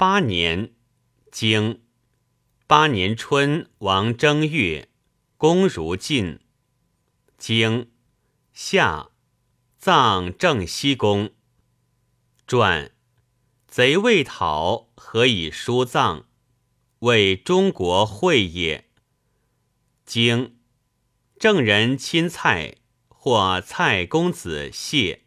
[0.00, 0.72] 八年，
[1.30, 1.82] 经
[2.66, 4.88] 八年春，王正月，
[5.36, 6.40] 公如晋。
[7.36, 7.90] 经
[8.54, 9.10] 夏，
[9.76, 11.34] 葬正西宫。
[12.46, 12.92] 传
[13.68, 16.24] 贼未讨，何以书葬？
[17.00, 18.88] 为中国会也。
[20.06, 20.56] 经
[21.38, 22.76] 郑人亲蔡，
[23.06, 25.26] 或蔡公子谢。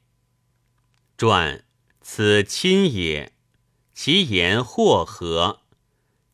[1.15, 1.63] 传
[2.01, 3.32] 此亲也。
[4.05, 5.61] 其言或何？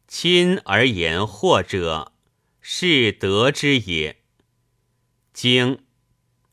[0.08, 2.14] 亲而言或者，
[2.60, 4.24] 是得之也。
[5.34, 5.84] 经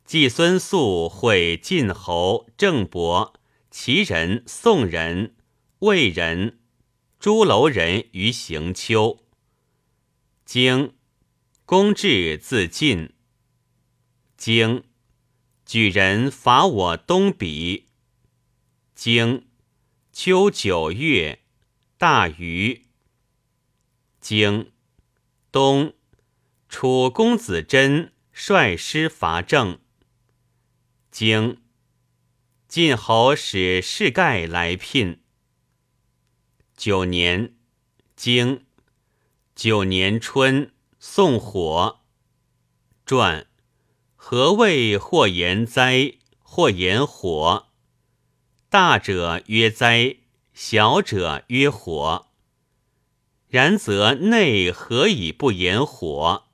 [0.05, 3.33] 季孙宿会晋侯郑伯，
[3.71, 5.35] 齐人、宋人、
[5.79, 6.59] 魏人、
[7.19, 9.25] 朱楼人于行丘。
[10.45, 10.93] 经
[11.65, 13.15] 公至自晋。
[14.37, 14.85] 经
[15.65, 17.85] 举人伐我东鄙。
[18.95, 19.47] 经。
[20.19, 21.41] 秋九月，
[21.99, 22.87] 大雨。
[24.19, 24.73] 经
[25.53, 25.93] 冬，
[26.71, 29.79] 楚公子真率师伐郑。
[31.11, 31.61] 经
[32.67, 35.21] 晋侯使士盖来聘。
[36.75, 37.55] 九年，
[38.17, 38.65] 经
[39.55, 42.01] 九年春，宋火。
[43.05, 43.47] 传
[44.15, 47.69] 何谓或言灾，或言火？
[48.79, 50.19] 大者曰灾，
[50.53, 52.27] 小者曰火。
[53.49, 56.45] 然则内何以不言火？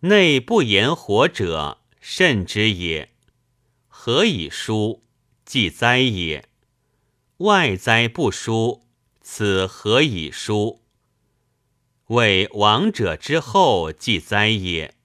[0.00, 3.14] 内不言火者，甚之也。
[3.86, 5.04] 何以疏？
[5.44, 6.48] 即灾也。
[7.36, 8.82] 外灾不疏，
[9.20, 10.82] 此何以疏？
[12.06, 14.96] 为亡者之后，即灾也。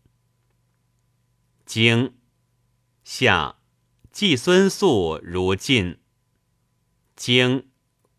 [1.68, 2.16] 经
[3.04, 3.60] 下，
[4.12, 6.00] 季孙宿如晋。
[7.16, 7.70] 经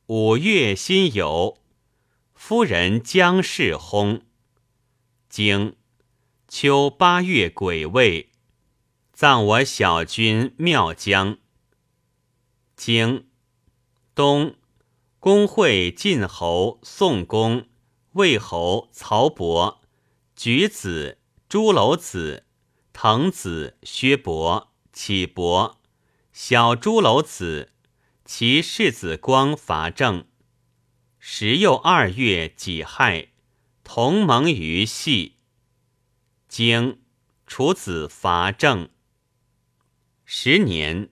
[0.07, 1.59] 五月辛酉，
[2.35, 4.23] 夫人姜氏薨。
[5.29, 5.77] 经
[6.49, 8.31] 秋八月癸未，
[9.13, 11.37] 葬我小君庙姜。
[12.75, 13.29] 经
[14.15, 14.57] 冬，
[15.21, 17.69] 公会晋侯、宋公、
[18.13, 19.83] 魏侯、曹伯、
[20.35, 21.19] 举子、
[21.51, 22.47] 朱楼子、
[22.95, 25.79] 滕子、薛伯、启伯、
[26.33, 27.75] 小朱楼子。
[28.27, 30.27] 其世子光伐郑，
[31.21, 33.29] 时又二月己亥，
[33.85, 35.37] 同盟于系。
[36.49, 37.01] 经
[37.47, 38.91] 楚子伐郑。
[40.25, 41.11] 十年，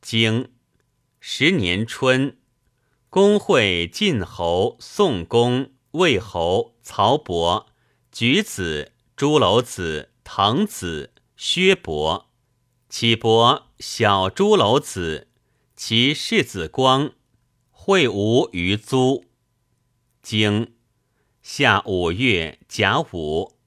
[0.00, 0.52] 经
[1.18, 2.38] 十年春，
[3.10, 7.66] 公会晋侯、宋公、魏侯、曹伯、
[8.12, 12.30] 举子、朱楼子、滕子、薛伯、
[12.88, 15.26] 启伯、小朱楼子。
[15.84, 17.12] 其世子光
[17.72, 19.24] 会吴于租，
[20.22, 20.76] 经
[21.42, 23.58] 夏五月甲午，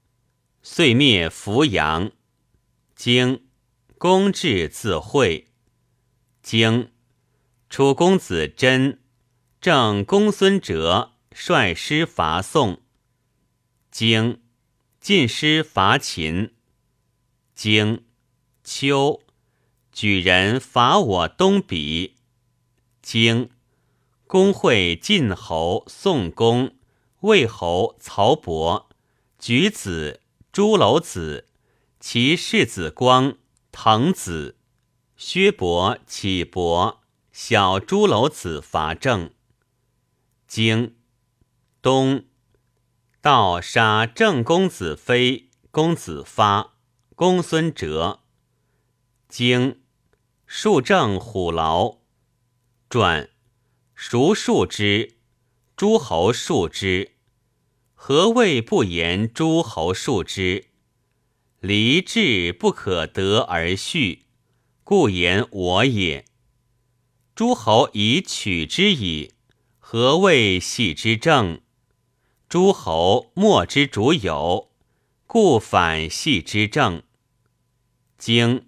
[0.62, 2.10] 遂灭扶阳。
[2.94, 3.46] 经
[3.98, 5.48] 公至自会。
[6.42, 6.90] 经
[7.68, 9.02] 楚公子真
[9.60, 12.80] 正公孙哲率师伐宋。
[13.90, 14.42] 经
[14.98, 16.54] 晋师伐秦。
[17.54, 18.06] 经
[18.64, 19.20] 秋。
[19.96, 22.10] 举人伐我东鄙，
[23.00, 23.48] 经。
[24.26, 26.76] 公会晋侯、宋公、
[27.20, 28.90] 魏侯、曹伯、
[29.38, 30.20] 举子、
[30.52, 31.46] 朱楼子、
[31.98, 33.38] 其世子光、
[33.72, 34.58] 滕子、
[35.16, 37.00] 薛伯、启伯、
[37.32, 39.30] 小朱楼子伐郑。
[40.46, 40.94] 经。
[41.80, 42.26] 东
[43.22, 46.74] 盗杀郑公子非、公子发、
[47.14, 48.20] 公孙哲。
[49.30, 49.80] 经。
[50.48, 51.98] 树正虎牢，
[52.88, 53.30] 传
[53.96, 55.16] 孰树之？
[55.76, 57.16] 诸侯树之。
[57.94, 60.68] 何谓不言诸侯树之？
[61.58, 64.26] 离志不可得而续，
[64.84, 66.24] 故言我也。
[67.34, 69.34] 诸侯以取之矣，
[69.80, 71.60] 何谓系之正？
[72.48, 74.70] 诸侯莫之主有，
[75.26, 77.02] 故反系之正。
[78.16, 78.65] 经。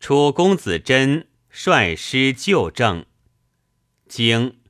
[0.00, 3.04] 楚公子真率师救郑，
[4.06, 4.60] 经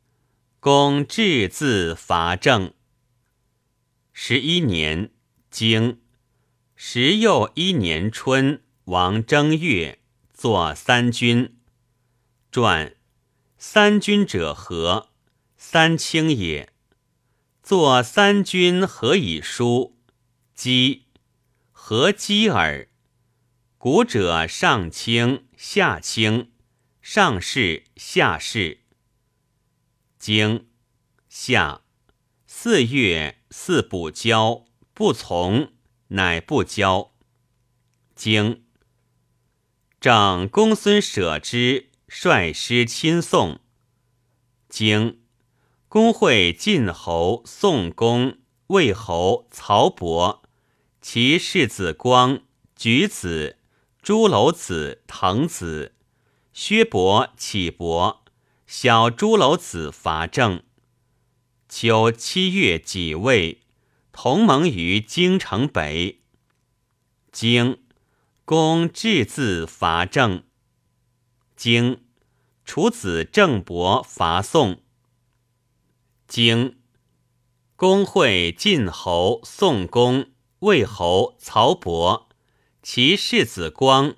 [0.58, 2.72] 公至自伐郑。
[4.12, 5.12] 十一年，
[5.50, 6.00] 经
[6.74, 10.00] 时又一年春，王正月，
[10.32, 11.58] 作三军。
[12.50, 12.96] 传
[13.58, 15.10] 三军者何？
[15.58, 16.72] 三清也。
[17.62, 19.98] 作三军何以书？
[20.54, 21.04] 积
[21.70, 22.88] 何积耳？
[23.80, 26.50] 古者上清下清，
[27.00, 28.80] 上士下士。
[30.18, 30.66] 经
[31.28, 31.82] 夏
[32.44, 35.74] 四月，四不交，不从，
[36.08, 37.12] 乃不交。
[38.16, 38.64] 经
[40.00, 43.60] 长公孙舍之率师亲送。
[44.68, 45.20] 经
[45.86, 50.42] 公会晋侯、宋公、魏侯、曹伯，
[51.00, 52.42] 其世子光、
[52.74, 53.54] 举子、
[54.00, 55.94] 朱楼子、滕子、
[56.52, 58.24] 薛伯、启伯，
[58.66, 60.62] 小朱楼子伐郑。
[61.68, 63.60] 秋七月己未，
[64.12, 66.22] 同盟于京城北。
[67.30, 67.82] 京
[68.46, 70.44] 公至自伐郑。
[71.54, 72.04] 京
[72.64, 74.80] 楚子郑伯伐宋。
[76.26, 76.78] 京
[77.76, 80.30] 公会晋侯、宋公、
[80.60, 82.27] 魏侯、曹伯，
[82.82, 84.14] 其世子光、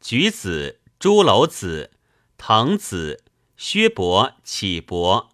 [0.00, 1.90] 举子、朱楼子、
[2.36, 3.24] 滕子、
[3.56, 5.30] 薛伯、启伯。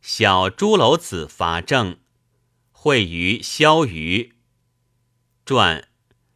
[0.00, 1.98] 小朱楼子伐郑，
[2.72, 4.32] 会于萧虞。
[5.44, 5.88] 传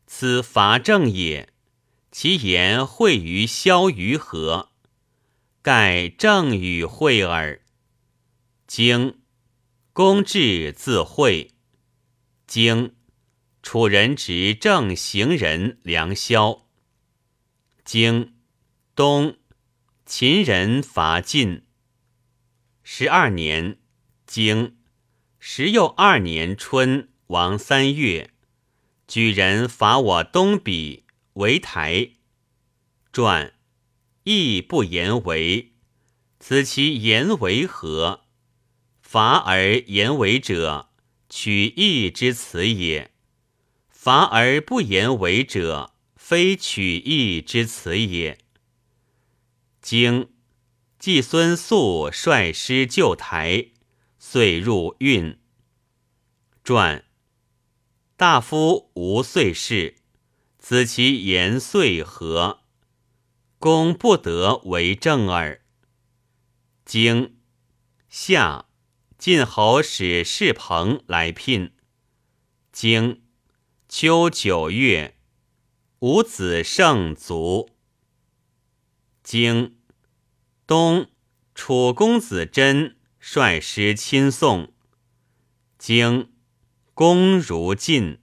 [0.06, 1.52] 此伐郑也，
[2.12, 4.70] 其言会于萧虞何？
[5.62, 7.62] 盖郑与会耳。
[8.66, 9.18] 经
[9.92, 11.52] 公至自会。
[12.46, 12.95] 经
[13.68, 16.68] 楚人执郑行人梁萧。
[17.84, 18.36] 经
[18.94, 19.38] 东
[20.04, 21.64] 秦人伐晋。
[22.84, 23.80] 十二年，
[24.24, 24.76] 经
[25.40, 28.30] 十又二年春，王三月，
[29.08, 31.02] 举人伐我东鄙
[31.32, 32.10] 为台。
[33.12, 33.52] 传
[34.22, 35.72] 亦不言为，
[36.38, 38.26] 此其言为何？
[39.02, 40.90] 伐而言为者，
[41.28, 43.10] 取义之辞也；
[44.06, 48.38] 伐而不言为者，非取义之辞也。
[49.82, 50.30] 经。
[51.00, 53.72] 季孙宿率师救台，
[54.20, 55.40] 遂入运。
[56.62, 57.04] 传
[58.16, 59.96] 大夫无遂事，
[60.56, 62.60] 子其言遂何？
[63.58, 65.62] 公不得为政耳。
[66.84, 67.38] 经
[68.08, 68.66] 夏，
[69.18, 71.72] 晋侯使士朋来聘。
[72.70, 73.25] 经
[73.88, 75.16] 秋九月，
[76.00, 77.70] 五子胜卒。
[79.22, 79.76] 经。
[80.66, 81.08] 东
[81.54, 84.72] 楚公子真率师亲送，
[85.78, 86.32] 经
[86.94, 88.20] 公如晋。